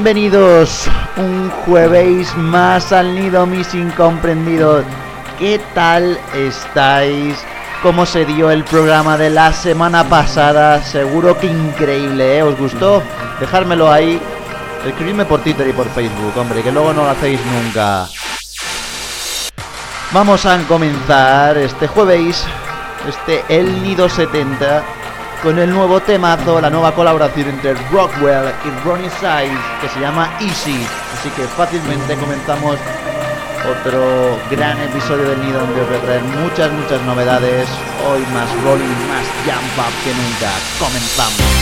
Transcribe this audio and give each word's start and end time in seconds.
Bienvenidos 0.00 0.88
un 1.16 1.50
jueves 1.50 2.32
más 2.36 2.92
al 2.92 3.16
nido, 3.16 3.46
mis 3.46 3.74
incomprendidos. 3.74 4.84
¿Qué 5.40 5.60
tal 5.74 6.16
estáis? 6.36 7.36
¿Cómo 7.82 8.06
se 8.06 8.24
dio 8.24 8.52
el 8.52 8.62
programa 8.62 9.18
de 9.18 9.28
la 9.28 9.52
semana 9.52 10.08
pasada? 10.08 10.84
Seguro 10.84 11.36
que 11.36 11.48
increíble, 11.48 12.38
¿eh? 12.38 12.42
¿Os 12.44 12.56
gustó? 12.56 13.02
Dejármelo 13.40 13.90
ahí. 13.90 14.20
Escribidme 14.86 15.24
por 15.24 15.40
Twitter 15.40 15.66
y 15.66 15.72
por 15.72 15.88
Facebook, 15.88 16.38
hombre, 16.38 16.62
que 16.62 16.70
luego 16.70 16.92
no 16.92 17.02
lo 17.02 17.10
hacéis 17.10 17.40
nunca. 17.44 18.06
Vamos 20.12 20.46
a 20.46 20.58
comenzar 20.68 21.58
este 21.58 21.88
jueves, 21.88 22.46
este 23.08 23.42
El 23.48 23.82
Nido 23.82 24.08
70, 24.08 24.84
con 25.42 25.58
el 25.58 25.70
nuevo 25.70 26.00
temazo, 26.00 26.60
la 26.60 26.70
nueva 26.70 26.94
colaboración 26.94 27.48
entre 27.48 27.74
Rockwell 27.90 28.52
y 28.64 28.86
Ronnie 28.86 29.10
Size, 29.10 29.58
que 29.80 29.88
se 29.88 30.00
llama 30.00 30.30
Easy. 30.40 30.86
Así 31.14 31.30
que 31.30 31.42
fácilmente 31.44 32.16
comenzamos 32.16 32.78
otro 33.68 34.38
gran 34.50 34.78
episodio 34.80 35.28
del 35.28 35.40
Nido 35.40 35.60
donde 35.60 35.80
os 35.80 35.88
voy 35.88 35.96
a 35.96 36.00
traer 36.00 36.22
muchas, 36.22 36.72
muchas 36.72 37.02
novedades. 37.02 37.68
Hoy 38.08 38.20
más 38.34 38.50
rolling, 38.62 39.08
más 39.08 39.26
jump 39.44 39.78
up 39.78 39.92
que 40.04 40.14
nunca. 40.14 40.50
Comenzamos. 40.78 41.57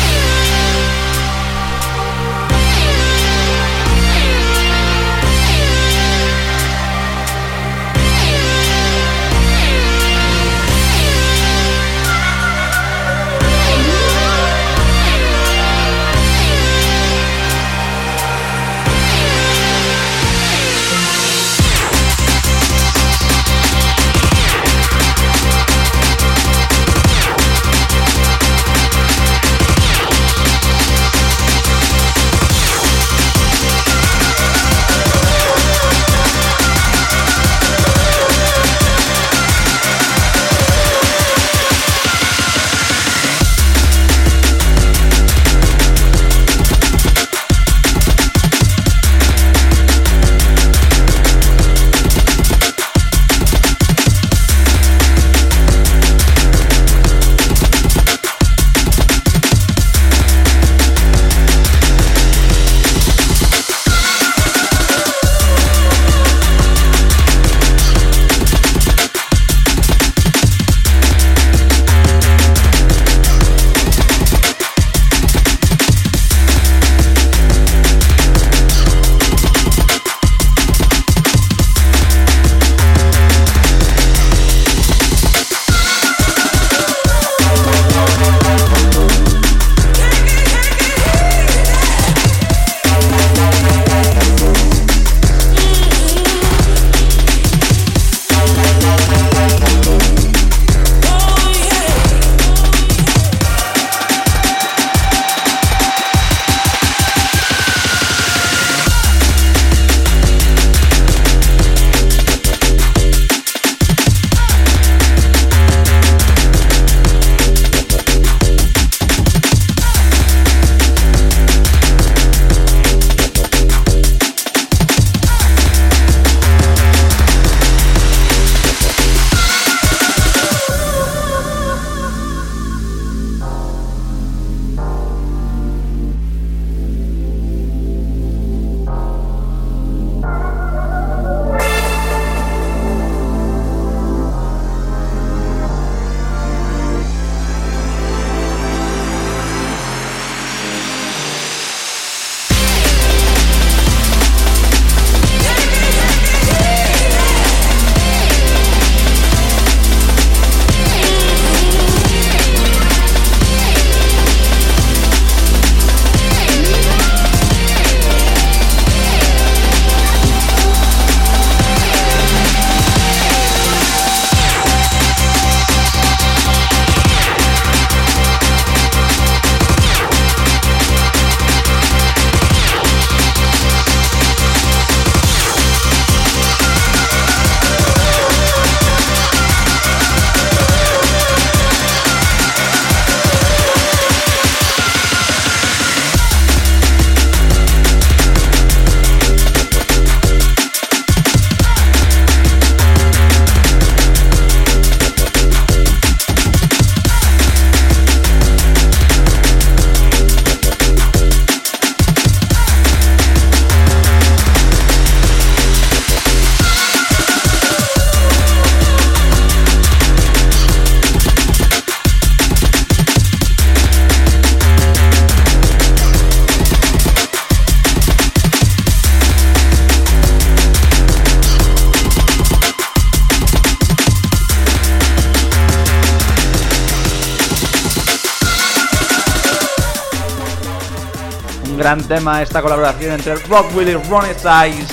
Gran 241.87 242.03
tema 242.03 242.43
esta 242.43 242.63
colaboración 242.63 243.13
entre 243.13 243.37
Rock 243.37 243.77
Willy 243.77 243.93
y 243.93 243.95
Ronnie 243.95 244.35
Size. 244.35 244.93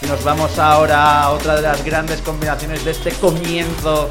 Y 0.00 0.06
nos 0.06 0.24
vamos 0.24 0.58
ahora 0.58 1.24
a 1.24 1.28
otra 1.28 1.56
de 1.56 1.60
las 1.60 1.84
grandes 1.84 2.22
combinaciones 2.22 2.86
de 2.86 2.92
este 2.92 3.10
comienzo 3.12 4.08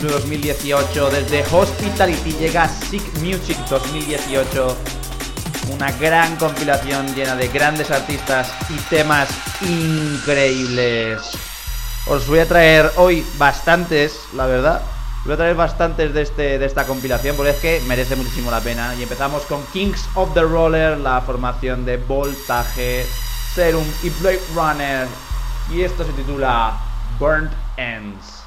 de 0.00 0.08
2018. 0.08 1.10
Desde 1.10 1.44
Hospitality 1.52 2.32
llega 2.32 2.66
Sick 2.66 3.02
Music 3.18 3.58
2018. 3.68 4.74
Una 5.74 5.92
gran 5.92 6.34
compilación 6.36 7.14
llena 7.14 7.36
de 7.36 7.48
grandes 7.48 7.90
artistas 7.90 8.50
y 8.70 8.78
temas 8.88 9.28
increíbles. 9.60 11.20
Os 12.06 12.26
voy 12.26 12.38
a 12.38 12.48
traer 12.48 12.90
hoy 12.96 13.22
bastantes, 13.36 14.18
la 14.32 14.46
verdad, 14.46 14.80
Voy 15.24 15.34
a 15.34 15.36
traer 15.36 15.54
bastantes 15.54 16.14
de, 16.14 16.22
este, 16.22 16.58
de 16.58 16.64
esta 16.64 16.86
compilación 16.86 17.36
porque 17.36 17.50
es 17.50 17.58
que 17.58 17.82
merece 17.86 18.16
muchísimo 18.16 18.50
la 18.50 18.60
pena. 18.60 18.94
Y 18.94 19.02
empezamos 19.02 19.42
con 19.42 19.62
Kings 19.66 20.08
of 20.14 20.32
the 20.32 20.42
Roller, 20.42 20.96
la 20.96 21.20
formación 21.20 21.84
de 21.84 21.98
Voltaje, 21.98 23.06
Serum 23.54 23.84
y 24.02 24.08
Blade 24.20 24.40
Runner. 24.54 25.06
Y 25.70 25.82
esto 25.82 26.04
se 26.04 26.12
titula 26.12 26.78
Burnt 27.18 27.52
Ends. 27.76 28.39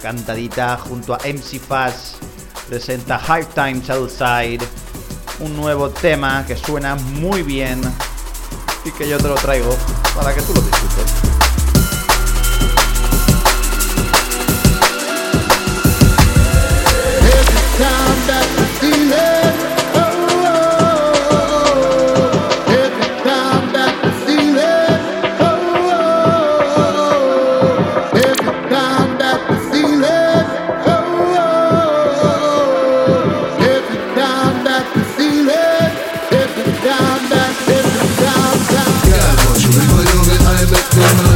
cantadita 0.00 0.76
junto 0.78 1.14
a 1.14 1.18
MC 1.18 1.60
Fast, 1.60 2.16
presenta 2.68 3.16
Hard 3.16 3.46
Times 3.54 3.90
Outside, 3.90 4.60
un 5.40 5.56
nuevo 5.56 5.90
tema 5.90 6.44
que 6.46 6.56
suena 6.56 6.94
muy 6.94 7.42
bien 7.42 7.80
y 8.84 8.90
que 8.92 9.08
yo 9.08 9.18
te 9.18 9.28
lo 9.28 9.34
traigo 9.34 9.76
para 10.14 10.34
que 10.34 10.42
tú 10.42 10.54
lo 10.54 10.62
veas. 10.62 10.79
Thank 41.00 41.24
you. 41.24 41.29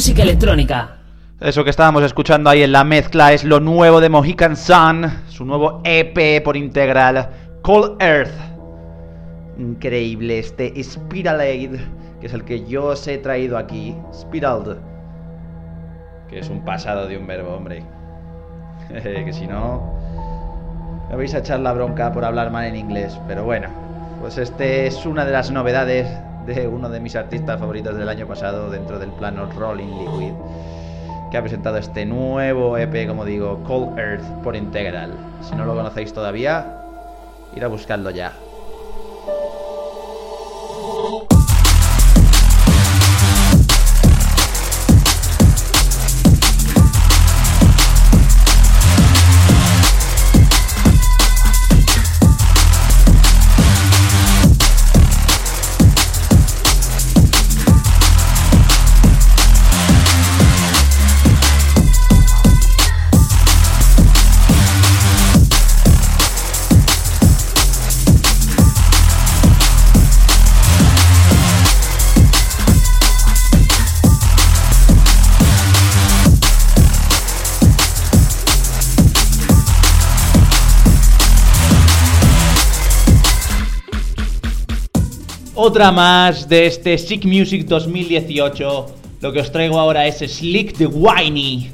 Música 0.00 0.22
electrónica. 0.22 0.96
Eso 1.40 1.62
que 1.62 1.68
estábamos 1.68 2.02
escuchando 2.02 2.48
ahí 2.48 2.62
en 2.62 2.72
la 2.72 2.84
mezcla 2.84 3.34
es 3.34 3.44
lo 3.44 3.60
nuevo 3.60 4.00
de 4.00 4.08
Mohican 4.08 4.56
Sun, 4.56 5.04
su 5.28 5.44
nuevo 5.44 5.82
EP 5.84 6.42
por 6.42 6.56
integral, 6.56 7.28
Cold 7.60 8.00
Earth. 8.00 8.32
Increíble 9.58 10.38
este 10.38 10.72
Spiralade, 10.82 11.78
que 12.18 12.26
es 12.28 12.32
el 12.32 12.44
que 12.44 12.64
yo 12.64 12.86
os 12.86 13.06
he 13.06 13.18
traído 13.18 13.58
aquí. 13.58 13.94
Spiraled. 14.14 14.78
Que 16.30 16.38
es 16.38 16.48
un 16.48 16.64
pasado 16.64 17.06
de 17.06 17.18
un 17.18 17.26
verbo, 17.26 17.54
hombre. 17.54 17.82
que 18.88 19.32
si 19.34 19.46
no, 19.46 19.98
me 21.10 21.16
vais 21.16 21.34
a 21.34 21.40
echar 21.40 21.60
la 21.60 21.74
bronca 21.74 22.10
por 22.10 22.24
hablar 22.24 22.50
mal 22.50 22.64
en 22.64 22.76
inglés. 22.76 23.20
Pero 23.28 23.44
bueno, 23.44 23.68
pues 24.22 24.38
este 24.38 24.86
es 24.86 25.04
una 25.04 25.26
de 25.26 25.32
las 25.32 25.50
novedades 25.50 26.08
de 26.46 26.68
uno 26.68 26.88
de 26.88 27.00
mis 27.00 27.16
artistas 27.16 27.58
favoritos 27.58 27.96
del 27.96 28.08
año 28.08 28.26
pasado 28.26 28.70
dentro 28.70 28.98
del 28.98 29.10
plano 29.10 29.50
Rolling 29.52 29.86
Liquid 29.86 30.34
que 31.30 31.36
ha 31.36 31.42
presentado 31.42 31.76
este 31.76 32.04
nuevo 32.04 32.76
EP, 32.76 33.06
como 33.06 33.24
digo, 33.24 33.62
Cold 33.62 33.98
Earth 33.98 34.24
por 34.42 34.56
Integral. 34.56 35.16
Si 35.42 35.54
no 35.54 35.64
lo 35.64 35.74
conocéis 35.74 36.12
todavía, 36.12 36.82
ir 37.54 37.64
a 37.64 37.68
buscarlo 37.68 38.10
ya. 38.10 38.32
Otra 85.62 85.92
más 85.92 86.48
de 86.48 86.64
este 86.64 86.96
Sick 86.96 87.26
Music 87.26 87.66
2018. 87.66 88.86
Lo 89.20 89.30
que 89.30 89.40
os 89.40 89.52
traigo 89.52 89.78
ahora 89.78 90.06
es 90.06 90.20
Slick 90.20 90.74
the 90.78 90.86
Whiny. 90.86 91.70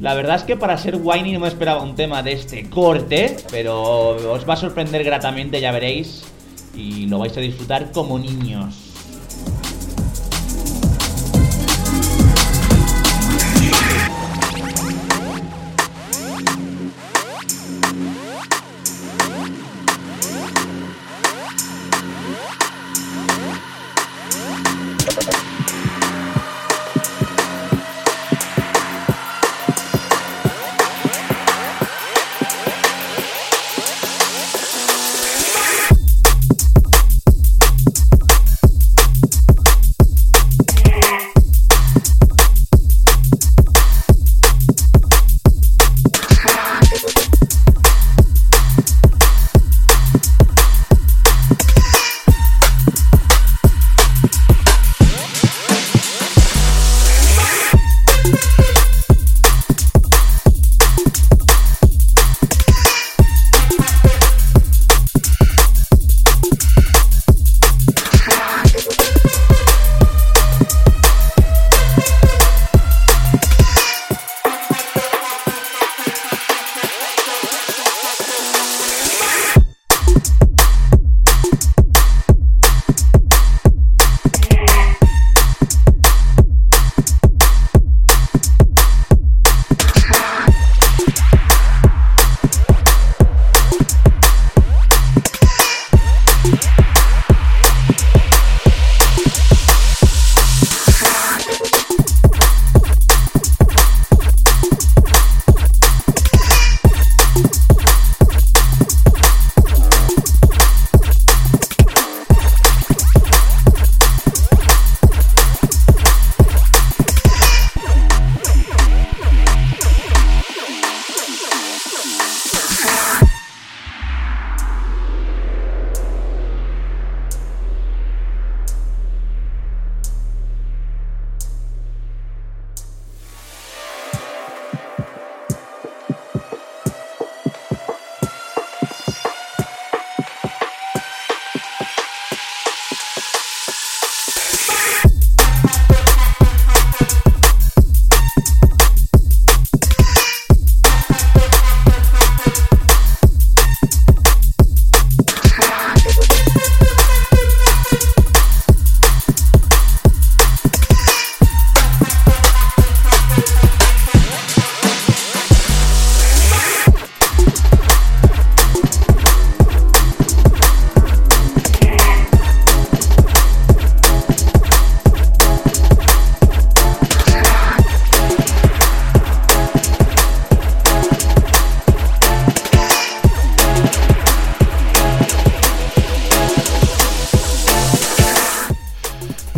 La 0.00 0.14
verdad 0.14 0.34
es 0.34 0.42
que 0.42 0.56
para 0.56 0.76
ser 0.76 0.98
whiny 1.00 1.30
no 1.30 1.38
me 1.38 1.46
esperaba 1.46 1.84
un 1.84 1.94
tema 1.94 2.20
de 2.24 2.32
este 2.32 2.68
corte, 2.68 3.36
pero 3.48 4.32
os 4.32 4.48
va 4.48 4.54
a 4.54 4.56
sorprender 4.56 5.04
gratamente, 5.04 5.60
ya 5.60 5.70
veréis. 5.70 6.24
Y 6.74 7.06
lo 7.06 7.20
vais 7.20 7.36
a 7.36 7.40
disfrutar 7.40 7.92
como 7.92 8.18
niños. 8.18 8.89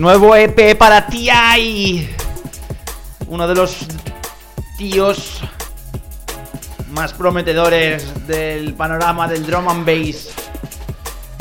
Nuevo 0.02 0.34
EP 0.34 0.76
para 0.76 1.06
TI. 1.06 2.08
Uno 3.28 3.46
de 3.46 3.54
los 3.54 3.76
tíos 4.76 5.40
más 6.90 7.12
prometedores 7.12 8.26
del 8.26 8.74
panorama 8.74 9.28
del 9.28 9.46
drum 9.46 9.68
and 9.68 9.86
bass. 9.86 10.30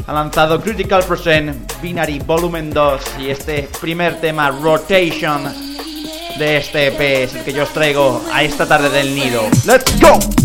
ha 0.05 0.13
lanzado 0.13 0.61
Critical 0.61 1.03
Percent 1.03 1.73
Binary 1.81 2.19
Volumen 2.19 2.69
2 2.69 3.01
y 3.21 3.31
este 3.31 3.67
primer 3.81 4.21
tema 4.21 4.51
Rotation 4.51 5.51
de 6.37 6.57
este 6.57 6.89
EP 6.89 7.01
es 7.23 7.33
el 7.33 7.43
que 7.43 7.53
yo 7.53 7.63
os 7.63 7.73
traigo 7.73 8.21
a 8.31 8.43
esta 8.43 8.67
tarde 8.67 8.91
del 8.91 9.15
nido. 9.15 9.41
¡Let's 9.65 9.99
go! 9.99 10.40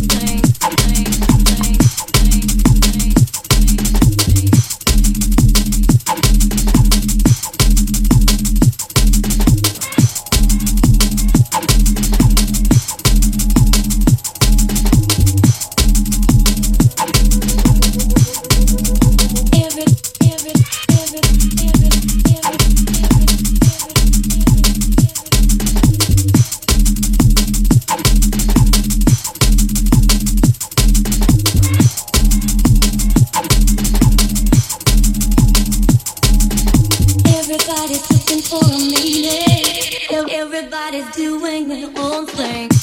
Own 41.84 42.26
thing. 42.26 42.75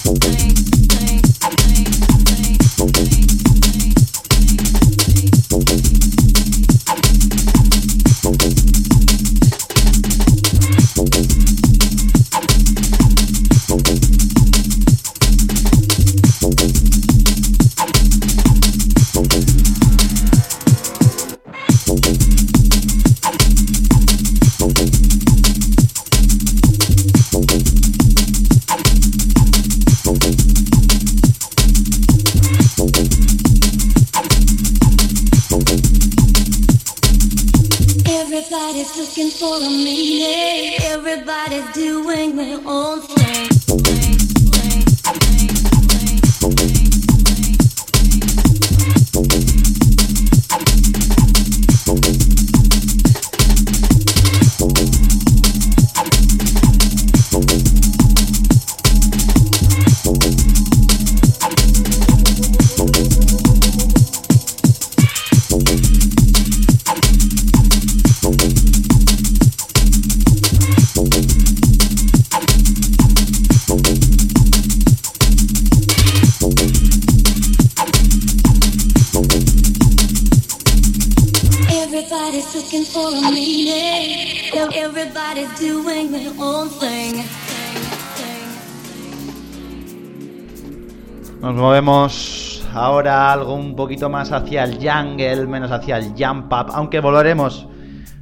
Algo 93.33 93.53
un 93.55 93.75
poquito 93.75 94.09
más 94.09 94.31
hacia 94.31 94.63
el 94.63 94.75
jungle, 94.77 95.45
menos 95.47 95.71
hacia 95.71 95.97
el 95.97 96.13
jump 96.17 96.51
up, 96.53 96.71
aunque 96.73 96.99
volveremos 96.99 97.67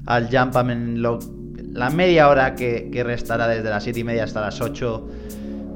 al 0.05 0.27
jump 0.35 0.55
up 0.55 0.69
en 0.69 1.01
lo- 1.01 1.19
la 1.73 1.89
media 1.89 2.27
hora 2.29 2.55
que, 2.55 2.89
restará 3.05 3.47
desde 3.47 3.69
las 3.69 3.83
7 3.83 3.99
y 3.99 4.03
media 4.03 4.23
hasta 4.25 4.41
las 4.41 4.59
8. 4.59 5.07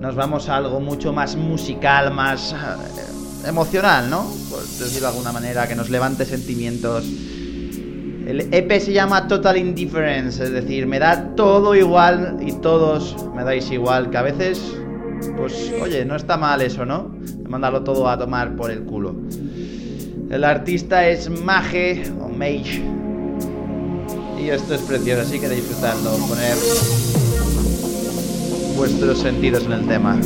Nos 0.02 0.16
vamos 0.16 0.50
a 0.50 0.58
algo 0.58 0.80
mucho 0.82 1.14
más 1.14 1.36
musical, 1.36 2.12
más 2.14 2.54
eh, 2.54 3.48
emocional, 3.50 4.10
¿no? 4.10 4.26
Por 4.50 4.60
decirlo 4.62 5.02
de 5.02 5.14
alguna 5.14 5.32
manera, 5.32 5.68
que 5.68 5.76
nos 5.76 5.90
levante 5.90 6.26
sentimientos. 6.26 7.06
El 8.28 8.50
EP 8.52 8.80
se 8.80 8.92
llama 8.92 9.28
Total 9.28 9.56
Indifference, 9.56 10.44
es 10.44 10.52
decir, 10.52 10.88
me 10.88 10.98
da 11.00 11.36
todo 11.36 11.76
igual 11.76 12.38
y 12.42 12.54
todos 12.54 13.16
me 13.36 13.44
dais 13.44 13.70
igual, 13.72 14.10
que 14.10 14.18
a 14.18 14.24
veces, 14.24 14.76
pues 15.38 15.74
oye, 15.82 16.06
no 16.06 16.16
está 16.16 16.38
mal 16.38 16.62
eso, 16.62 16.86
¿no? 16.86 17.16
Mandarlo 17.48 17.84
todo 17.84 18.10
a 18.10 18.18
tomar 18.18 18.56
por 18.56 18.72
el 18.72 18.84
culo. 18.84 19.16
El 20.30 20.44
artista 20.44 21.08
es 21.08 21.30
Mage 21.30 22.12
o 22.20 22.30
Mage. 22.30 22.82
Y 24.42 24.50
esto 24.50 24.76
es 24.76 24.82
precioso, 24.82 25.22
así 25.22 25.40
que 25.40 25.50
disfrutarlo, 25.50 26.12
poner 26.28 26.56
vuestros 28.76 29.20
sentidos 29.20 29.66
en 29.66 29.72
el 29.72 29.88
tema. 29.88 30.20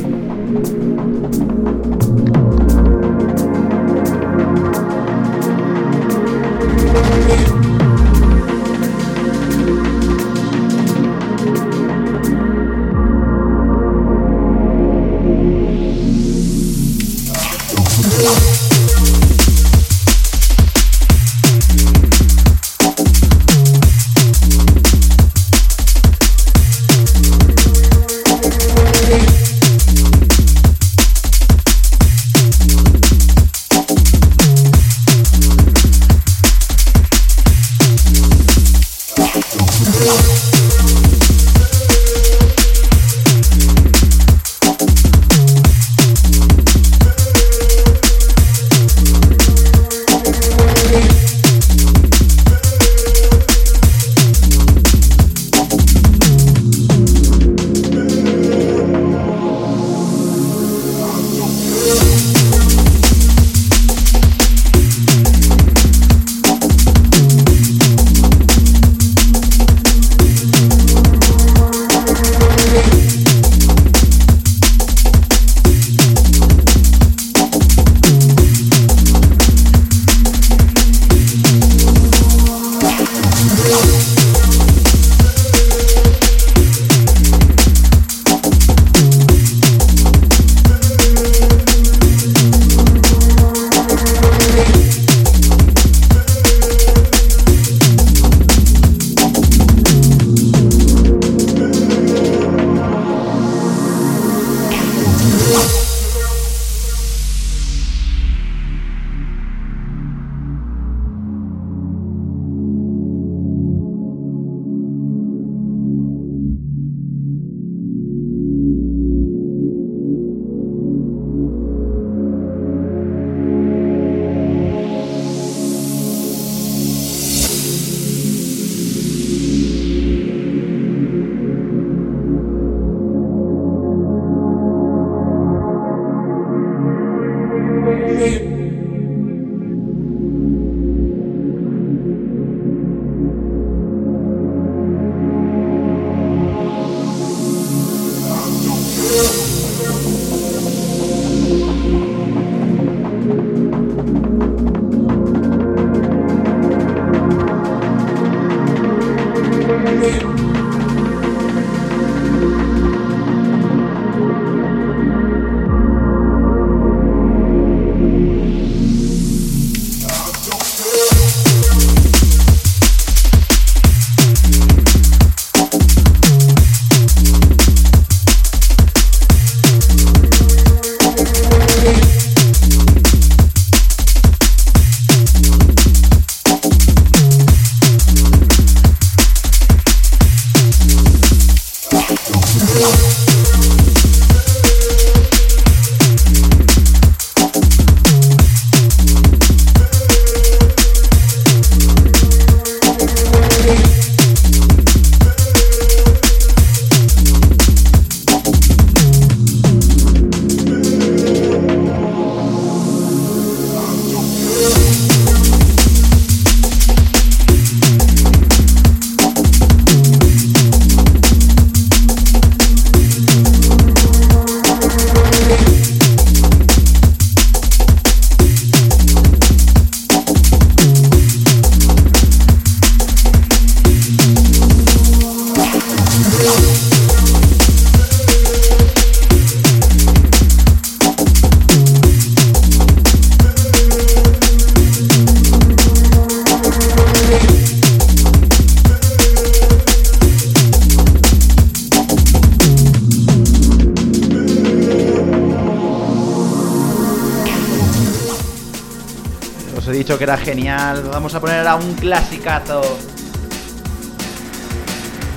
genial. 260.37 261.03
Vamos 261.11 261.33
a 261.33 261.39
poner 261.39 261.67
a 261.67 261.75
un 261.75 261.93
clasicazo. 261.95 262.81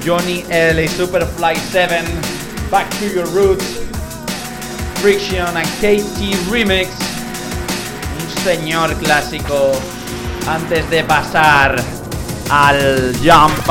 Johnny 0.05 0.44
L. 0.48 0.87
Superfly 0.88 1.57
7. 1.57 2.05
Back 2.70 2.88
to 2.98 3.07
Your 3.07 3.26
Roots. 3.28 3.81
Friction 5.00 5.46
and 5.57 5.68
KT 5.81 6.50
Remix. 6.50 6.88
Un 8.20 8.42
señor 8.44 8.94
clásico. 8.96 9.72
Antes 10.46 10.88
de 10.90 11.05
pasar 11.05 11.81
al 12.50 13.14
Jump 13.22 13.68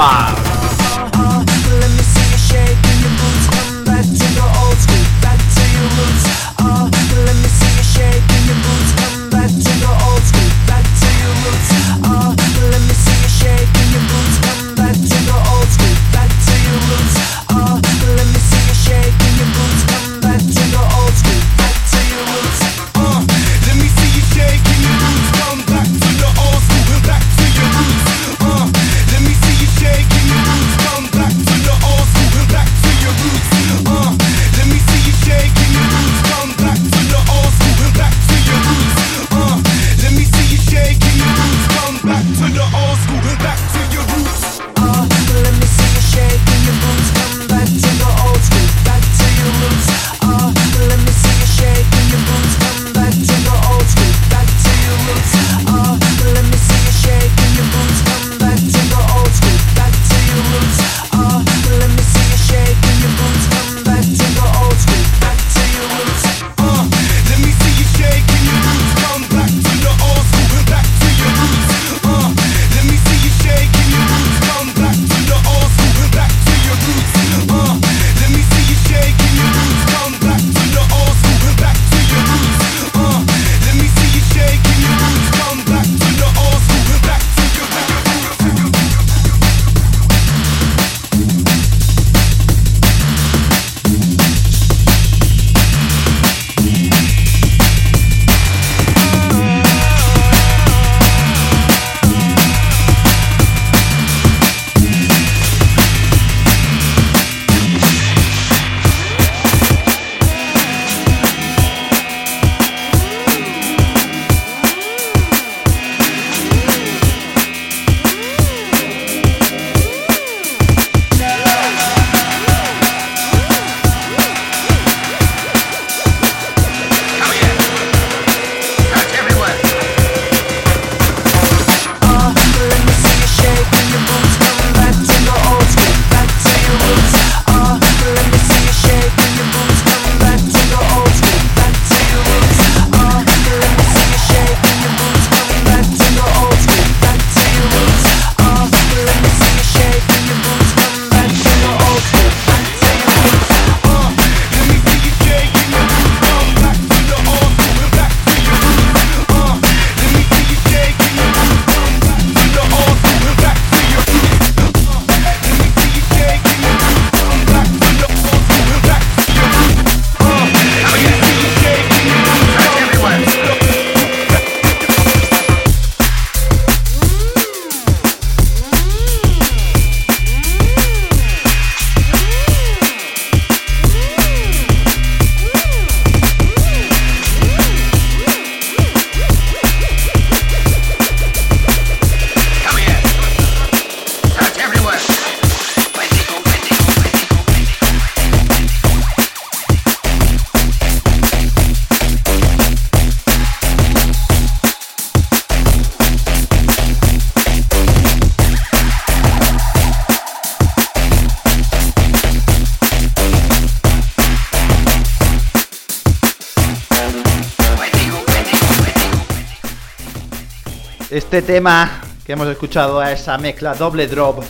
Este 221.31 221.53
tema 221.53 222.01
que 222.25 222.33
hemos 222.33 222.49
escuchado 222.49 222.99
a 222.99 223.13
esa 223.13 223.37
mezcla 223.37 223.73
doble 223.73 224.05
drop 224.05 224.43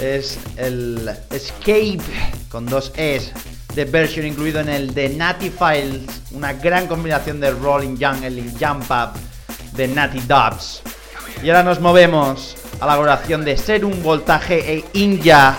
es 0.00 0.38
el 0.56 1.10
Escape 1.30 2.00
con 2.48 2.64
dos 2.64 2.90
Es 2.96 3.34
de 3.74 3.84
version 3.84 4.24
incluido 4.24 4.60
en 4.60 4.70
el 4.70 4.94
de 4.94 5.10
Natty 5.10 5.50
Files, 5.50 6.22
una 6.30 6.54
gran 6.54 6.86
combinación 6.86 7.38
de 7.38 7.50
Rolling 7.50 7.98
Jungle 8.00 8.30
y 8.30 8.50
Jump 8.58 8.90
Up 8.90 9.20
de 9.72 9.88
Natty 9.88 10.20
Dubs. 10.20 10.80
Y 11.42 11.50
ahora 11.50 11.62
nos 11.62 11.80
movemos 11.80 12.56
a 12.80 12.86
la 12.86 12.96
colaboración 12.96 13.44
de 13.44 13.58
Ser 13.58 13.84
un 13.84 14.02
Voltaje 14.02 14.72
e 14.72 14.84
Inja 14.94 15.58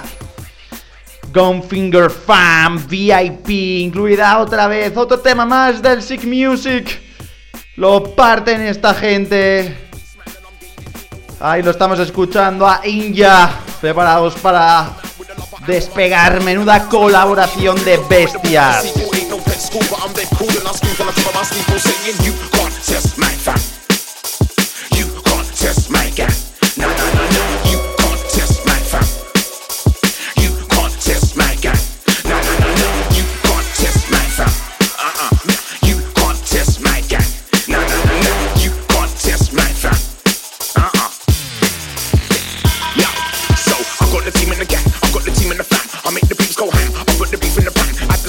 Gunfinger 1.31 2.09
Fam 2.09 2.87
VIP, 2.87 3.49
incluida 3.49 4.39
otra 4.39 4.65
vez 4.65 4.97
otro 4.97 5.19
tema 5.19 5.45
más 5.45 5.83
del 5.83 6.01
Sick 6.01 6.23
Music. 6.23 6.99
Lo 7.75 8.15
parten 8.15 8.61
esta 8.61 8.95
gente. 8.95 9.87
Ahí 11.39 11.62
lo 11.62 11.71
estamos 11.71 12.00
escuchando 12.00 12.67
a 12.67 12.82
Inja, 12.88 13.52
preparados 13.80 14.36
para 14.36 14.89
despegar. 15.67 16.41
Menuda 16.41 16.88
colaboración 16.89 17.84
de 17.86 17.97
bestias. 18.10 18.86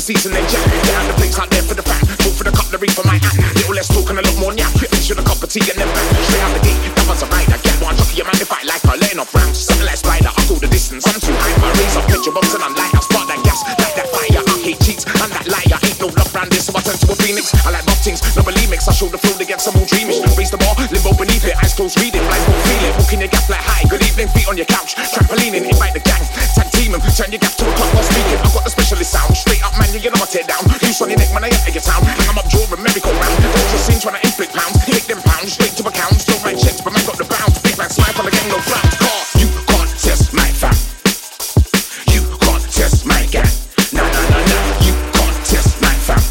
Pan. 0.08 0.16
Add 0.16 0.24
the 0.24 0.28
season 0.28 0.36
and 0.36 0.48
jam, 0.48 0.64
down 0.88 1.06
the 1.08 1.14
plates 1.14 1.38
out 1.38 1.50
there 1.50 1.62
for 1.62 1.74
the 1.74 1.82
fam. 1.82 2.00
Talk 2.16 2.34
for 2.34 2.44
the 2.44 2.52
cutlery 2.52 2.88
for 2.88 3.04
my 3.04 3.18
hand. 3.20 3.36
Little 3.56 3.74
less 3.74 3.88
talk 3.88 4.08
and 4.10 4.18
a 4.18 4.22
lot 4.22 4.36
more 4.40 4.52
nyam. 4.52 4.70
Finish 4.78 5.08
with 5.10 5.20
a 5.20 5.24
cup 5.24 5.42
of 5.42 5.48
tea 5.48 5.64
and 5.68 5.78
then 5.78 5.88
bang. 5.92 6.08
Straight 6.24 6.42
out 6.42 6.52
the 6.56 6.62
gate, 6.64 6.80
that 6.96 7.06
was 7.08 7.22
a 7.22 7.26
ride. 7.28 7.48
I 7.52 7.58
get 7.60 7.76
one 7.80 7.96
chucky, 7.96 8.22
man, 8.24 8.40
if 8.40 8.50
I 8.52 8.62
like 8.64 8.82
her, 8.88 8.96
laying 8.96 9.20
off 9.20 9.34
rounds. 9.34 9.58
Something 9.58 9.86
like 9.86 10.00
spider, 10.00 10.32
I 10.32 10.42
go 10.48 10.54
the 10.56 10.68
distance. 10.68 11.04
I'm 11.04 11.20
too 11.20 11.34
high, 11.36 11.56
my 11.60 11.70
raise 11.76 11.96
up, 11.96 12.08
picture 12.08 12.32
box 12.32 12.54
and 12.54 12.64
I'm 12.64 12.74
light. 12.74 12.92
I 12.94 13.00
spark 13.04 13.28
that 13.28 13.40
gas, 13.44 13.60
like 13.68 13.96
that 14.00 14.08
fire. 14.08 14.40
I 14.40 14.56
hate 14.64 14.80
cheats 14.80 15.04
I'm 15.20 15.30
that 15.30 15.46
liar. 15.48 15.78
Ain't 15.84 16.00
no 16.00 16.08
love 16.08 16.32
round 16.32 16.50
this, 16.52 16.66
so 16.66 16.72
I 16.72 16.80
turn 16.80 16.96
to 16.96 17.08
a 17.12 17.16
phoenix. 17.20 17.52
I 17.64 17.70
like 17.70 17.84
rock 17.84 18.00
things, 18.00 18.20
no 18.36 18.42
mix. 18.44 18.88
I 18.88 18.92
show 18.92 19.08
the 19.12 19.18
flow 19.20 19.36
to 19.36 19.44
get 19.44 19.60
some 19.60 19.76
more 19.76 19.88
dreamish. 19.88 20.20
Raise 20.36 20.50
the 20.50 20.60
bar, 20.60 20.72
limbo 20.88 21.12
beneath 21.16 21.44
it, 21.44 21.56
eyes 21.60 21.74
closed, 21.74 22.00
reading, 22.00 22.24
blindfold, 22.24 22.60
feel 22.64 22.84
it. 22.88 22.92
Walking 22.96 23.20
your 23.20 23.32
gap 23.32 23.48
like 23.48 23.64
high. 23.64 23.84
Good 23.88 24.02
evening, 24.08 24.28
feet 24.32 24.48
on 24.48 24.56
your 24.56 24.68
couch, 24.68 24.96
trampolining, 24.96 25.68
invite 25.68 25.92
the 25.92 26.00
gang. 26.00 26.24
Tag 26.56 26.68
team 26.72 26.94
'em, 26.94 27.00
turn 27.12 27.32
your 27.32 27.40
gap 27.40 27.54
to 27.60 27.64
a 27.68 27.72
clock 27.76 27.92
while 27.92 28.08
speaking. 28.08 28.40
I've 28.40 28.54
got 28.54 28.64
the 28.64 28.70
specialist 28.70 29.12
sound, 29.12 29.36
man, 29.98 30.04
you 30.04 30.10
know 30.10 30.22
I 30.22 30.26
tear 30.30 30.46
down. 30.46 30.62
Loose 30.82 31.02
on 31.02 31.10
your 31.10 31.18
neck 31.18 31.34
when 31.34 31.44
I 31.44 31.48
enter 31.48 31.70
your 31.70 31.82
town. 31.82 32.02
Hang 32.04 32.28
'em 32.28 32.38
up, 32.38 32.48
draw 32.50 32.62
a 32.62 32.76
miracle 32.76 33.12
round. 33.12 33.42
Don't 33.42 33.70
just 33.70 33.86
seem 33.86 33.98
trying 34.00 34.20
to 34.20 34.26
inflict 34.26 34.54
pounds, 34.54 34.78
take 34.86 35.06
them 35.06 35.20
pounds 35.22 35.52
straight 35.52 35.74
to 35.76 35.82
accounts. 35.86 36.24
Don't 36.24 36.42
write 36.44 36.58
checks, 36.58 36.80
but 36.80 36.92
man 36.92 37.04
got 37.04 37.18
the 37.18 37.24
bounds. 37.24 37.58
Big 37.58 37.76
man 37.76 37.90
smile 37.90 38.12
from 38.14 38.26
the 38.26 38.30
gang, 38.30 38.48
no 38.48 38.58
frowns. 38.60 38.94
Car, 39.02 39.20
you 39.40 39.48
can't 39.66 39.90
test 39.98 40.32
my 40.32 40.50
fam. 40.60 40.76
You 42.14 42.22
can't 42.44 42.64
test 42.70 43.06
my 43.06 43.26
gang. 43.26 43.52
No, 43.92 44.04
no, 44.14 44.22
no, 44.32 44.38
no. 44.52 44.60
You 44.86 44.94
can't 45.16 45.38
test 45.44 45.74
my 45.82 45.94
fam. 46.06 46.22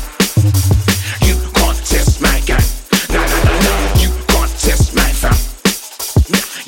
You 1.28 1.36
can't 1.58 1.80
test 1.92 2.22
my 2.22 2.40
gang. 2.50 2.68
No, 3.10 3.22
no, 3.32 3.38
no, 3.48 3.54
no. 3.68 3.76
You 4.04 4.10
can't 4.32 4.54
test 4.66 4.94
my 4.96 5.12
fam. 5.22 5.38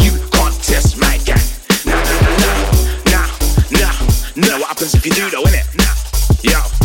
You 0.05 0.13
can't 0.35 0.57
test 0.63 0.97
my 0.97 1.15
gang. 1.27 1.45
No, 1.85 1.97
no. 2.43 2.51
No, 3.13 3.21
no, 3.81 3.89
no. 4.35 4.53
What 4.59 4.67
happens 4.67 4.93
if 4.95 5.05
you 5.05 5.13
do 5.13 5.29
though, 5.29 5.43
innit? 5.43 5.67
Yo. 6.43 6.78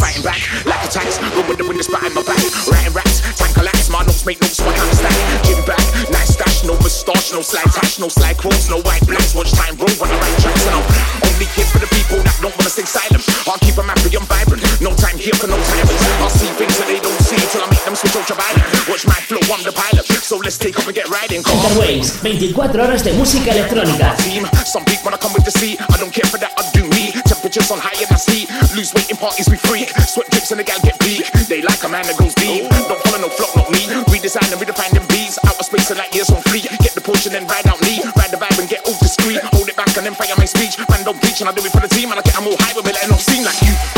Fighting 0.00 0.24
back 0.24 0.40
like 0.64 0.80
a 0.80 0.88
tax. 0.88 1.20
Run 1.20 1.46
with 1.46 1.60
the 1.60 1.66
wind 1.68 1.84
behind 1.84 2.14
my 2.16 2.24
back. 2.24 2.40
Writing 2.66 2.96
raps, 2.96 3.20
tank 3.36 3.52
collapse. 3.54 3.92
My 3.92 4.00
notes 4.02 4.24
make 4.24 4.40
notes, 4.40 4.56
so 4.56 4.64
I 4.64 4.72
can't 4.72 4.96
stack. 4.96 5.16
Gym 5.44 5.60
back, 5.68 5.84
nice 6.08 6.32
stash, 6.34 6.64
no 6.64 6.74
moustache, 6.80 7.32
no 7.36 7.44
slide 7.44 7.68
tash, 7.76 8.00
no 8.00 8.08
slide 8.08 8.40
quotes, 8.40 8.72
no 8.72 8.80
white 8.80 9.04
blanks. 9.04 9.36
Watch 9.36 9.52
time 9.52 9.76
roll 9.76 9.92
when 10.00 10.08
I 10.10 10.16
write 10.16 10.36
tracks, 10.40 10.64
and 10.66 10.74
I'm 10.80 10.86
only 11.28 11.46
here 11.52 11.68
for 11.68 11.78
the 11.78 11.90
people 11.92 12.18
that 12.24 12.36
don't 12.40 12.56
wanna 12.56 12.72
stay 12.72 12.88
silent. 12.88 13.22
I'll 13.46 13.60
keep 13.60 13.76
them 13.76 13.92
happy 13.92 14.16
and 14.16 14.26
vibrant. 14.26 14.64
No 14.80 14.96
time 14.96 15.20
here 15.20 15.36
for 15.36 15.46
no 15.46 15.60
tyrants. 15.60 16.02
I'll 16.24 16.32
see 16.32 16.50
things 16.56 16.74
that 16.80 16.88
they 16.88 17.00
don't 17.00 17.20
see 17.20 17.38
till 17.52 17.62
I 17.62 17.68
make 17.68 17.84
them 17.84 17.94
switch 17.94 18.16
ultraviolet. 18.16 18.64
Watch 18.88 19.04
my 19.06 19.20
flow, 19.28 19.42
I'm 19.52 19.62
the 19.62 19.74
pilot. 19.74 20.06
So 20.24 20.38
let's 20.38 20.56
take 20.56 20.78
off 20.78 20.86
and 20.86 20.94
get 20.94 21.08
riding. 21.10 21.42
Come 21.42 21.58
on. 21.66 21.76
Waves, 21.78 22.20
24 22.20 22.80
horas 22.80 23.02
de 23.02 23.12
música 23.12 23.50
electrónica. 23.52 24.16
team. 24.22 24.46
Some 24.64 24.84
people 24.84 25.10
wanna 25.10 25.18
come 25.18 25.34
with 25.34 25.44
the 25.44 25.54
sea. 25.58 25.76
I 25.78 25.96
don't 25.98 26.12
care 26.12 26.28
for 26.30 26.38
that, 26.38 26.52
I 26.56 26.62
do 26.72 26.86
me. 26.94 27.10
Temperatures 27.50 27.74
on 27.74 27.82
high 27.82 27.98
and 27.98 28.06
I 28.06 28.14
see. 28.14 28.46
Lose 28.78 28.94
weight 28.94 29.10
in 29.10 29.18
parties, 29.18 29.50
we 29.50 29.58
freak. 29.58 29.90
Sweat 30.06 30.30
drips 30.30 30.54
and 30.54 30.60
the 30.60 30.62
gal 30.62 30.78
get 30.86 30.94
peak. 31.02 31.26
They 31.50 31.58
like 31.66 31.82
a 31.82 31.90
man 31.90 32.06
that 32.06 32.14
goes 32.14 32.30
deep. 32.38 32.62
Don't 32.70 33.02
follow 33.02 33.26
no 33.26 33.28
flock, 33.28 33.50
not 33.58 33.74
me. 33.74 33.90
Redesign 34.06 34.46
and 34.54 34.60
redefine 34.62 34.94
them 34.94 35.02
beats. 35.10 35.34
Outer 35.42 35.66
space 35.66 35.90
and 35.90 35.98
like 35.98 36.14
years 36.14 36.30
on 36.30 36.42
fleet. 36.46 36.70
Get 36.78 36.94
the 36.94 37.02
portion 37.02 37.34
and 37.34 37.50
ride 37.50 37.66
out 37.66 37.82
me. 37.82 37.98
Ride 38.14 38.30
the 38.30 38.38
vibe 38.38 38.54
and 38.54 38.70
get 38.70 38.86
all 38.86 38.94
discreet. 39.02 39.42
Hold 39.50 39.66
it 39.66 39.74
back 39.74 39.90
and 39.98 40.06
then 40.06 40.14
fire 40.14 40.30
my 40.38 40.46
speech. 40.46 40.78
Man, 40.94 41.02
don't 41.02 41.18
preach 41.18 41.42
and 41.42 41.50
I 41.50 41.52
do 41.52 41.66
it 41.66 41.74
for 41.74 41.82
the 41.82 41.90
team. 41.90 42.14
And 42.14 42.20
I 42.20 42.22
get 42.22 42.38
them 42.38 42.46
all 42.46 42.54
high 42.54 42.70
with 42.70 42.86
me, 42.86 42.94
letting 42.94 43.10
off 43.10 43.18
steam 43.26 43.42
like 43.42 43.58
you. 43.66 43.89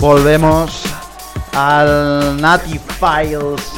Volvemos 0.00 0.84
al 1.54 2.40
Natty 2.40 2.78
Files. 2.78 3.72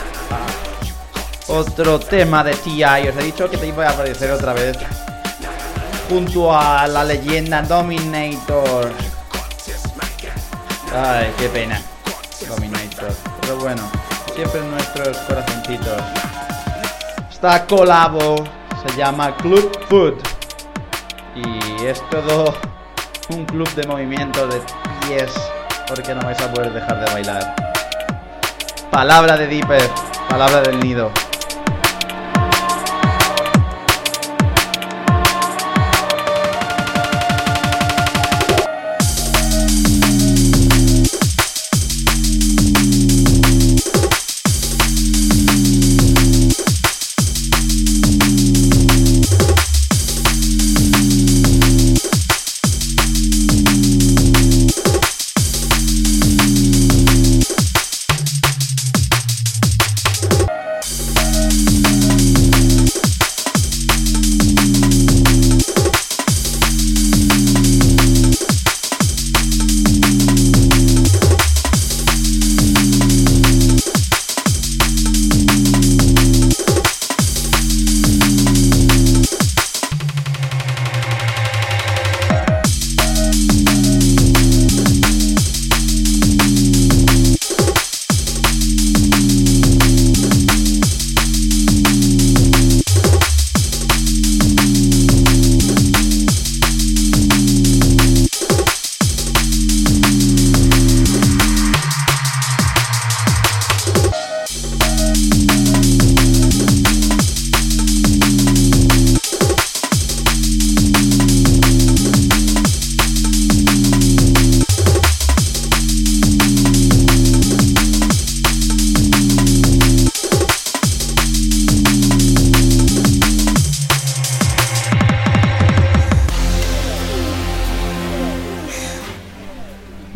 Otro 1.49 1.99
tema 1.99 2.45
de 2.45 2.55
TI. 2.55 2.85
Os 2.85 3.17
he 3.17 3.23
dicho 3.23 3.49
que 3.49 3.57
te 3.57 3.69
iba 3.69 3.87
a 3.87 3.91
aparecer 3.91 4.31
otra 4.31 4.53
vez. 4.53 4.77
Junto 6.11 6.55
a 6.55 6.87
la 6.87 7.05
leyenda 7.05 7.63
Dominator. 7.63 8.93
Ay, 10.95 11.33
qué 11.39 11.49
pena. 11.49 11.81
Dominator. 12.47 13.13
Pero 13.41 13.57
bueno, 13.57 13.83
siempre 14.35 14.61
nuestros 14.61 15.17
corazoncitos. 15.19 16.03
Esta 17.31 17.67
colabo 17.67 18.45
se 18.87 18.95
llama 18.95 19.35
Club 19.39 19.73
Food. 19.89 20.15
Y 21.35 21.87
es 21.87 22.03
todo 22.11 22.55
un 23.31 23.47
club 23.47 23.69
de 23.75 23.87
movimiento 23.87 24.47
de 24.47 24.61
pies. 25.07 25.33
Porque 25.91 26.15
no 26.15 26.21
vais 26.21 26.41
a 26.41 26.49
poder 26.53 26.73
dejar 26.73 27.05
de 27.05 27.13
bailar. 27.13 27.57
Palabra 28.93 29.37
de 29.37 29.49
Dipper. 29.49 29.91
Palabra 30.29 30.61
del 30.61 30.79
nido. 30.79 31.11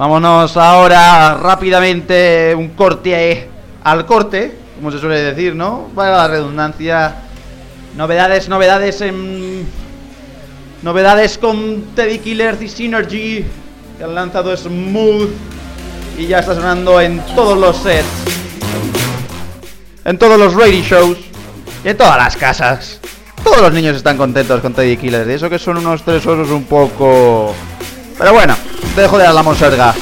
Vámonos 0.04 0.54
ahora 0.58 1.32
rápidamente 1.40 2.54
un 2.54 2.68
corte 2.74 3.48
al 3.82 4.04
corte, 4.04 4.54
como 4.76 4.90
se 4.90 4.98
suele 4.98 5.18
decir, 5.18 5.54
¿no? 5.54 5.88
Para 5.94 6.18
la 6.18 6.28
redundancia. 6.28 7.14
Novedades, 7.96 8.50
novedades 8.50 9.00
en. 9.00 9.66
Novedades 10.82 11.38
con 11.38 11.84
Teddy 11.96 12.18
Killers 12.18 12.60
y 12.60 12.68
Synergy. 12.68 13.46
Que 13.96 14.04
han 14.04 14.14
lanzado 14.14 14.54
Smooth. 14.54 15.30
Y 16.18 16.26
ya 16.26 16.40
está 16.40 16.54
sonando 16.54 17.00
en 17.00 17.20
todos 17.34 17.56
los 17.56 17.74
sets. 17.78 18.04
En 20.04 20.18
todos 20.18 20.38
los 20.38 20.52
radio 20.52 20.82
shows. 20.82 21.16
Y 21.82 21.88
en 21.88 21.96
todas 21.96 22.18
las 22.18 22.36
casas. 22.36 23.00
Todos 23.42 23.62
los 23.62 23.72
niños 23.72 23.96
están 23.96 24.18
contentos 24.18 24.60
con 24.60 24.74
Teddy 24.74 24.98
Killers. 24.98 25.30
Y 25.30 25.32
eso 25.32 25.48
que 25.48 25.58
son 25.58 25.78
unos 25.78 26.02
tres 26.02 26.26
osos 26.26 26.50
un 26.50 26.64
poco. 26.64 27.54
Pero 28.18 28.34
bueno, 28.34 28.54
dejo 28.96 29.18
de 29.18 29.32
la 29.32 29.42
monserga. 29.42 29.94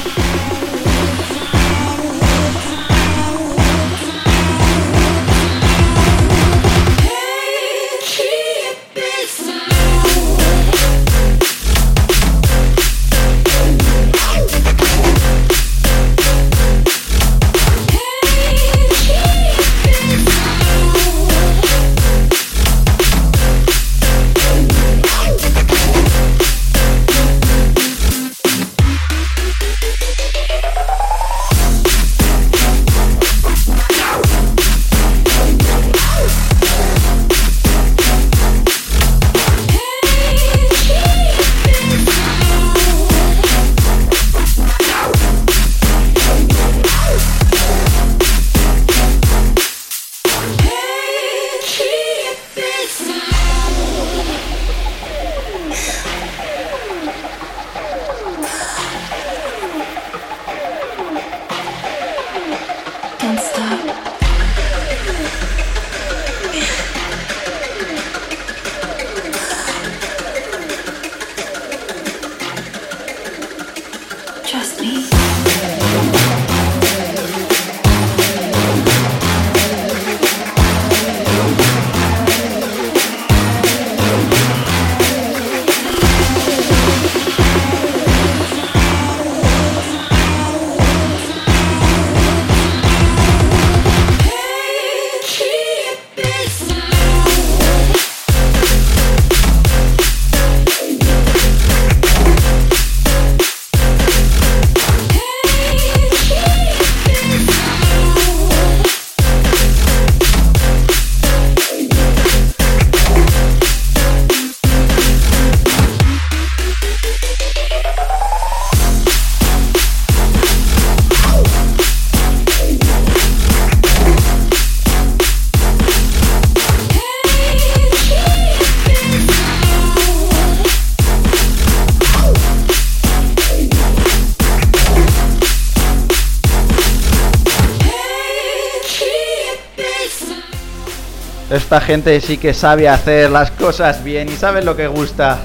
Esta 141.72 141.86
gente 141.86 142.20
sí 142.20 142.36
que 142.36 142.52
sabe 142.52 142.86
hacer 142.86 143.30
las 143.30 143.50
cosas 143.50 144.04
bien 144.04 144.28
y 144.28 144.36
sabe 144.36 144.62
lo 144.62 144.76
que 144.76 144.88
gusta. 144.88 145.38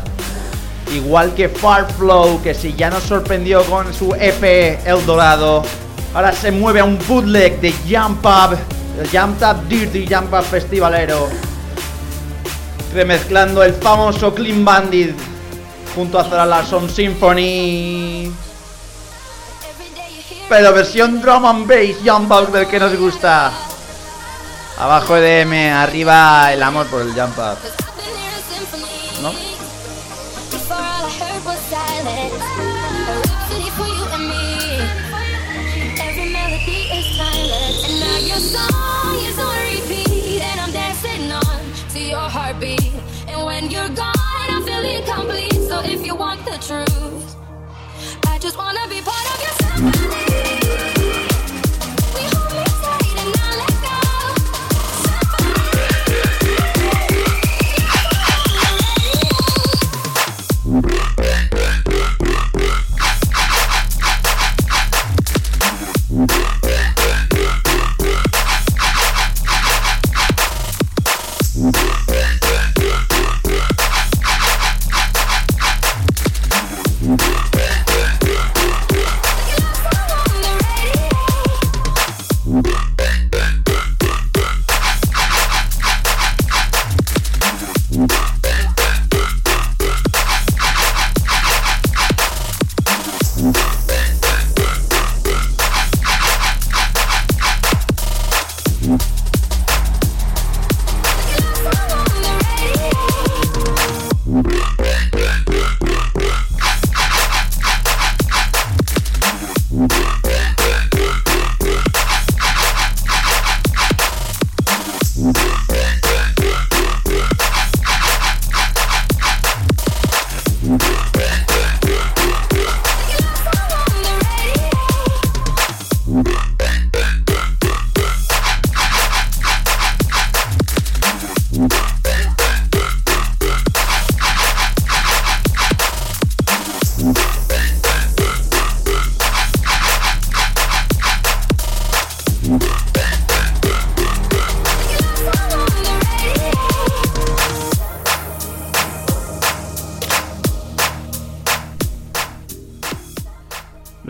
Igual 0.93 1.33
que 1.33 1.47
Farflow, 1.47 2.41
que 2.43 2.53
si 2.53 2.73
ya 2.73 2.89
nos 2.89 3.03
sorprendió 3.03 3.63
con 3.63 3.93
su 3.93 4.13
EP 4.13 4.85
El 4.85 5.05
Dorado, 5.05 5.63
ahora 6.13 6.33
se 6.33 6.51
mueve 6.51 6.81
a 6.81 6.83
un 6.83 6.99
bootleg 7.07 7.61
de 7.61 7.71
Jump 7.89 8.25
Up, 8.25 8.57
el 8.99 9.07
Jump 9.07 9.41
Up 9.41 9.69
Dirty 9.69 10.05
Jump 10.05 10.33
Up 10.33 10.43
Festivalero, 10.43 11.29
remezclando 12.93 13.63
el 13.63 13.73
famoso 13.75 14.35
Clean 14.35 14.65
Bandit 14.65 15.15
junto 15.95 16.19
a 16.19 16.25
Zara 16.25 16.45
Larson 16.45 16.89
Symphony. 16.89 18.29
Pero 20.49 20.73
versión 20.73 21.21
drum 21.21 21.45
and 21.45 21.65
bass 21.65 21.95
Jump 22.05 22.29
Up 22.29 22.51
del 22.51 22.67
que 22.67 22.79
nos 22.79 22.97
gusta. 22.97 23.66
Abajo 24.79 25.17
EDM, 25.17 25.73
arriba 25.73 26.53
el 26.53 26.61
amor 26.61 26.85
por 26.87 27.01
el 27.01 27.11
Jump 27.13 27.37
Up. 27.39 27.57
¿No? 29.21 29.31
I 30.69 31.09
heard 31.09 31.45
was 31.45 31.59
silence. 31.67 32.43
A 32.43 33.21
rhapsody 33.25 33.69
for 33.71 33.87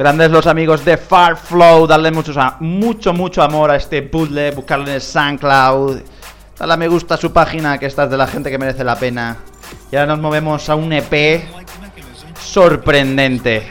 Grandes 0.08 0.32
los 0.32 0.48
amigos 0.48 0.86
de 0.86 0.96
Farflow, 0.96 1.86
darle 1.86 2.12
mucho, 2.12 2.32
mucho, 2.62 3.12
mucho 3.12 3.44
amor 3.44 3.72
a 3.72 3.76
este 3.76 4.02
puzzle, 4.04 4.52
buscarlo 4.52 4.88
en 4.88 4.94
el 4.94 5.02
SoundCloud, 5.02 6.00
darle 6.58 6.74
a 6.74 6.78
me 6.78 6.88
gusta 6.88 7.16
a 7.16 7.18
su 7.18 7.34
página, 7.34 7.78
que 7.78 7.88
esta 7.88 8.06
es 8.06 8.12
de 8.12 8.16
la 8.16 8.26
gente 8.26 8.50
que 8.50 8.58
merece 8.58 8.86
la 8.86 8.98
pena. 8.98 9.36
Y 9.92 9.98
ahora 9.98 10.16
nos 10.16 10.20
movemos 10.20 10.70
a 10.70 10.76
un 10.76 10.94
EP 10.94 11.44
sorprendente. 12.40 13.68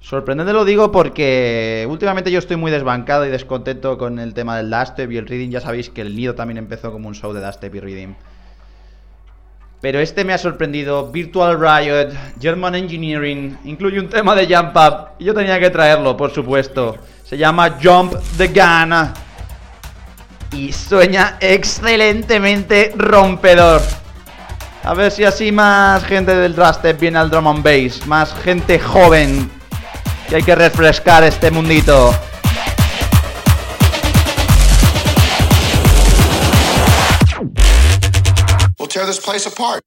Sorprendente 0.00 0.52
lo 0.52 0.64
digo 0.64 0.90
porque 0.90 1.86
últimamente 1.88 2.32
yo 2.32 2.40
estoy 2.40 2.56
muy 2.56 2.72
desbancado 2.72 3.24
y 3.24 3.28
descontento 3.28 3.98
con 3.98 4.18
el 4.18 4.34
tema 4.34 4.56
del 4.56 4.68
dubstep 4.68 5.12
y 5.12 5.18
el 5.18 5.28
reading. 5.28 5.50
Ya 5.50 5.60
sabéis 5.60 5.90
que 5.90 6.00
el 6.00 6.16
nido 6.16 6.34
también 6.34 6.58
empezó 6.58 6.90
como 6.90 7.06
un 7.06 7.14
show 7.14 7.32
de 7.32 7.40
dubstep 7.40 7.72
y 7.76 7.78
reading. 7.78 8.14
Pero 9.80 10.00
este 10.00 10.24
me 10.24 10.32
ha 10.32 10.38
sorprendido. 10.38 11.10
Virtual 11.10 11.58
Riot, 11.58 12.12
German 12.40 12.74
Engineering, 12.74 13.58
incluye 13.64 14.00
un 14.00 14.08
tema 14.08 14.34
de 14.34 14.52
Jump 14.52 14.76
Up. 14.76 15.08
Y 15.18 15.24
yo 15.24 15.34
tenía 15.34 15.60
que 15.60 15.70
traerlo, 15.70 16.16
por 16.16 16.32
supuesto. 16.32 16.96
Se 17.24 17.36
llama 17.36 17.78
Jump 17.82 18.14
the 18.36 18.48
Gun. 18.48 19.12
Y 20.52 20.72
sueña 20.72 21.36
excelentemente 21.40 22.92
rompedor. 22.96 23.80
A 24.82 24.94
ver 24.94 25.12
si 25.12 25.24
así 25.24 25.52
más 25.52 26.04
gente 26.04 26.34
del 26.34 26.54
Dubstep 26.54 26.98
viene 26.98 27.18
al 27.18 27.30
drum 27.30 27.46
and 27.46 27.62
bass. 27.62 28.06
Más 28.06 28.34
gente 28.42 28.78
joven. 28.78 29.50
Que 30.28 30.36
hay 30.36 30.42
que 30.42 30.54
refrescar 30.54 31.22
este 31.22 31.50
mundito. 31.50 32.14
Tear 38.98 39.06
this 39.06 39.20
place 39.20 39.46
apart. 39.46 39.84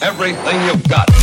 Everything 0.00 0.62
you've 0.66 0.88
got. 0.88 1.21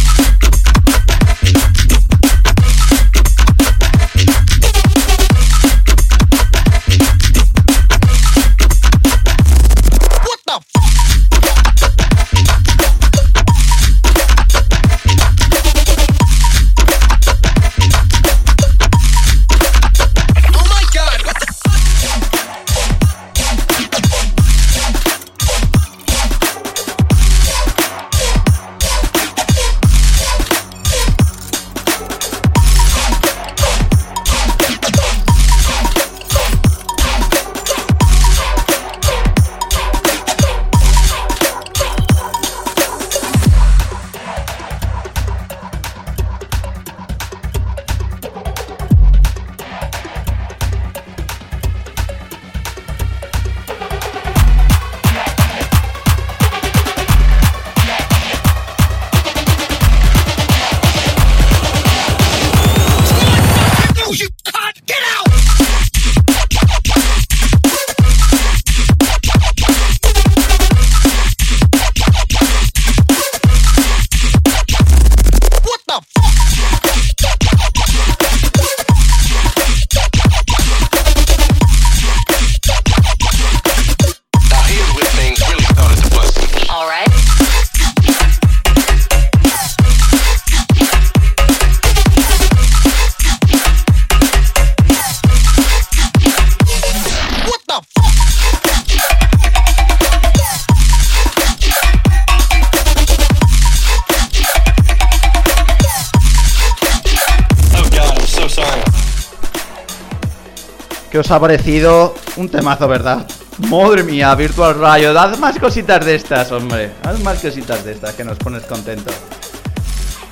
¿Qué 111.11 111.17
os 111.17 111.31
ha 111.31 111.39
parecido? 111.39 112.13
Un 112.37 112.49
temazo, 112.49 112.87
¿verdad? 112.87 113.25
Madre 113.67 114.03
mía, 114.03 114.33
Virtual 114.35 114.75
Riot, 114.75 115.17
haz 115.17 115.39
más 115.39 115.57
cositas 115.57 116.05
de 116.05 116.13
estas, 116.13 116.51
hombre. 116.51 116.91
Haz 117.03 117.19
más 117.21 117.39
cositas 117.39 117.83
de 117.83 117.93
estas 117.93 118.13
que 118.13 118.23
nos 118.23 118.37
pones 118.37 118.63
contentos. 118.63 119.15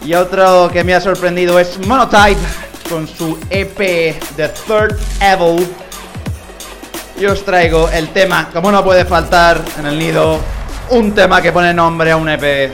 Y 0.05 0.13
otro 0.13 0.69
que 0.71 0.83
me 0.83 0.93
ha 0.93 1.01
sorprendido 1.01 1.59
es 1.59 1.79
Monotype 1.87 2.39
con 2.89 3.07
su 3.07 3.39
EP 3.49 4.19
The 4.35 4.49
Third 4.67 4.97
Evil. 5.19 5.67
Y 7.19 7.25
os 7.25 7.43
traigo 7.43 7.89
el 7.89 8.09
tema, 8.09 8.49
como 8.53 8.71
no 8.71 8.83
puede 8.83 9.03
faltar 9.03 9.59
en 9.79 9.87
el 9.87 9.97
nido, 9.97 10.39
un 10.91 11.11
tema 11.11 11.41
que 11.41 11.51
pone 11.51 11.73
nombre 11.73 12.11
a 12.11 12.17
un 12.17 12.29
EP. 12.29 12.71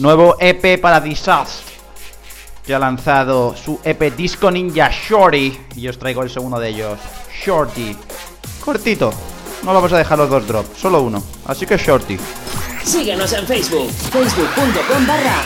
Nuevo 0.00 0.36
EP 0.40 0.80
para 0.80 0.98
Disaster. 0.98 1.70
Que 2.64 2.74
ha 2.74 2.78
lanzado 2.78 3.54
su 3.54 3.78
EP 3.84 4.16
Disco 4.16 4.50
Ninja 4.50 4.90
Shorty. 4.90 5.60
Y 5.76 5.88
os 5.88 5.98
traigo 5.98 6.22
el 6.22 6.30
segundo 6.30 6.58
de 6.58 6.70
ellos. 6.70 6.98
Shorty. 7.44 7.94
Cortito. 8.64 9.12
No 9.62 9.74
vamos 9.74 9.92
a 9.92 9.98
dejar 9.98 10.16
los 10.16 10.30
dos 10.30 10.46
drops, 10.46 10.78
solo 10.78 11.02
uno. 11.02 11.22
Así 11.44 11.66
que 11.66 11.76
Shorty. 11.76 12.18
Síguenos 12.82 13.30
en 13.34 13.46
Facebook, 13.46 13.90
facebook.com 13.90 15.06
barra 15.06 15.44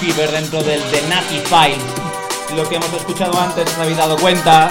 Fever 0.00 0.30
dentro 0.30 0.62
del 0.62 0.82
The 0.90 1.02
Natty 1.08 1.40
Files. 1.40 1.82
Lo 2.54 2.68
que 2.68 2.76
hemos 2.76 2.92
escuchado 2.92 3.38
antes, 3.38 3.76
me 3.76 3.82
habéis 3.82 3.98
dado 3.98 4.16
cuenta. 4.16 4.70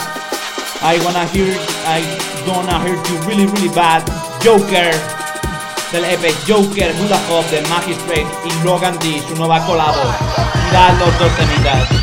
I 0.82 1.00
wanna 1.04 1.26
hear, 1.34 1.48
I 1.86 2.04
gonna 2.46 2.80
hear 2.84 2.96
you 2.96 3.18
really, 3.28 3.46
really 3.48 3.70
bad. 3.70 4.04
Joker 4.44 4.94
del 5.92 6.06
EP 6.06 6.34
Joker 6.48 6.94
Buddha 6.94 7.20
Hop 7.30 7.46
de 7.50 7.62
Magistrate 7.64 8.28
y 8.46 8.64
Logan 8.64 8.98
D, 9.00 9.22
su 9.28 9.36
nueva 9.36 9.66
colabo. 9.66 10.02
Mirad 10.66 11.00
los 11.00 11.20
dos 11.20 11.32
temitas. 11.36 11.97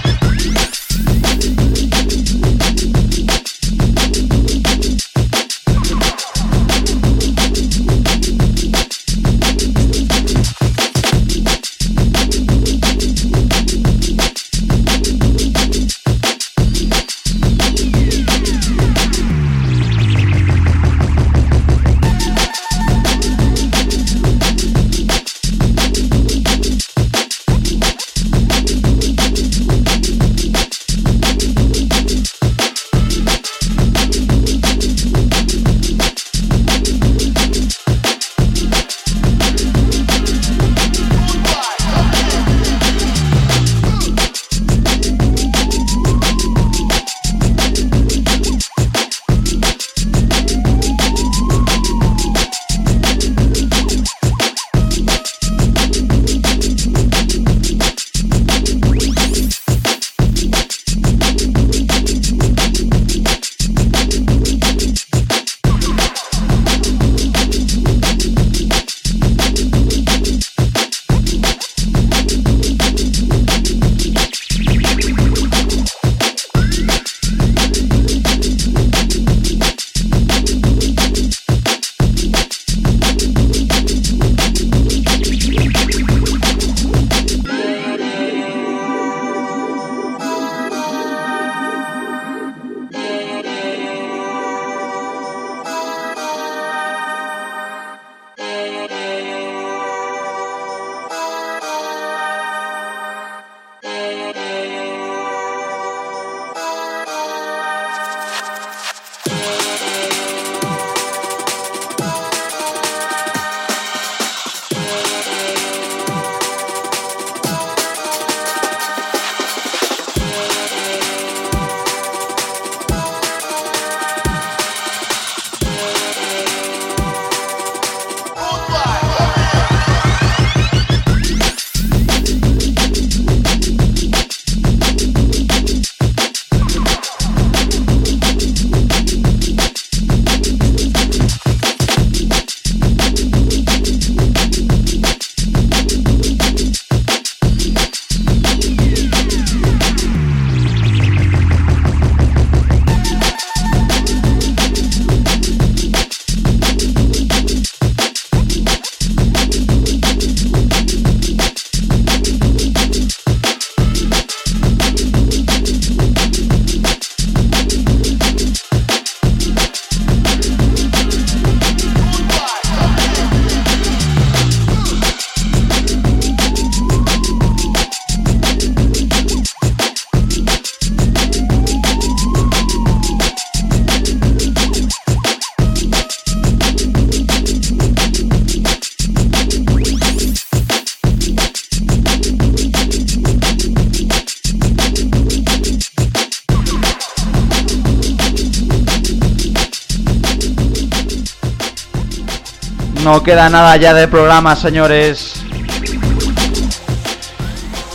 Queda 203.24 203.48
nada 203.48 203.74
ya 203.78 203.94
del 203.94 204.10
programa, 204.10 204.54
señores. 204.54 205.42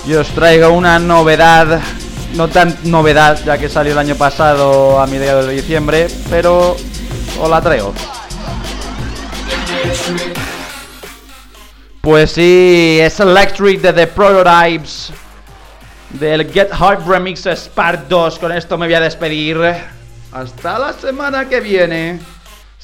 Y 0.08 0.14
os 0.16 0.28
traigo 0.30 0.72
una 0.72 0.98
novedad, 0.98 1.80
no 2.34 2.48
tan 2.48 2.76
novedad, 2.86 3.40
ya 3.46 3.60
que 3.60 3.70
salió 3.70 3.92
el 3.92 4.00
año 4.00 4.16
pasado 4.16 5.00
a 5.00 5.06
mediados 5.06 5.46
de 5.46 5.54
diciembre, 5.54 6.08
pero 6.32 6.76
os 7.40 7.50
la 7.50 7.62
traigo. 7.62 7.94
Pues 12.02 12.32
sí, 12.32 12.98
es 13.00 13.20
Electric 13.20 13.82
de 13.82 13.94
The 13.94 14.08
Prototypes 14.08 15.12
del 16.10 16.52
Get 16.52 16.72
Hype 16.72 17.04
Remix 17.08 17.46
Spark 17.46 18.08
2. 18.08 18.40
Con 18.40 18.52
esto 18.52 18.80
me 18.80 18.88
voy 18.88 18.96
a 18.96 19.00
despedir. 19.00 19.58
Hasta 20.32 20.80
la 20.80 20.94
semana 20.94 21.48
que 21.48 21.60
viene. 21.60 22.20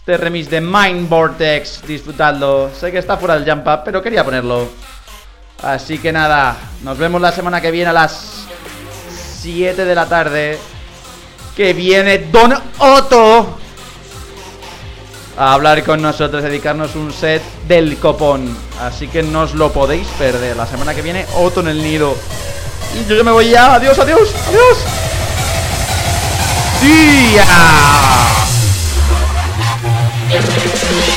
Este 0.07 0.17
remix 0.17 0.51
de 0.51 0.61
Mind 0.61 1.09
Vortex, 1.09 1.81
disfrutadlo. 1.87 2.69
Sé 2.79 2.91
que 2.91 2.99
está 2.99 3.17
fuera 3.17 3.39
del 3.39 3.51
jump 3.51 3.65
up, 3.65 3.79
pero 3.83 4.03
quería 4.03 4.23
ponerlo. 4.23 4.69
Así 5.63 5.97
que 5.97 6.11
nada, 6.11 6.55
nos 6.83 6.95
vemos 6.95 7.19
la 7.19 7.31
semana 7.31 7.59
que 7.59 7.71
viene 7.71 7.89
a 7.89 7.93
las 7.93 8.45
7 9.41 9.83
de 9.83 9.95
la 9.95 10.05
tarde. 10.05 10.59
Que 11.55 11.73
viene 11.73 12.19
Don 12.19 12.53
Otto 12.77 13.57
a 15.39 15.53
hablar 15.53 15.83
con 15.83 16.03
nosotros, 16.03 16.43
dedicarnos 16.43 16.95
un 16.95 17.11
set 17.11 17.41
del 17.67 17.97
copón. 17.97 18.55
Así 18.81 19.07
que 19.07 19.23
no 19.23 19.41
os 19.41 19.55
lo 19.55 19.73
podéis 19.73 20.05
perder. 20.19 20.55
La 20.55 20.67
semana 20.67 20.93
que 20.93 21.01
viene, 21.01 21.25
Otto 21.33 21.61
en 21.61 21.69
el 21.69 21.81
nido. 21.81 22.15
Y 22.93 23.09
yo 23.09 23.15
ya 23.15 23.23
me 23.23 23.31
voy 23.31 23.49
ya. 23.49 23.73
Adiós, 23.73 23.97
adiós, 23.97 24.29
adiós. 24.49 24.77
¡Día! 26.79 28.54
Música 30.27 31.14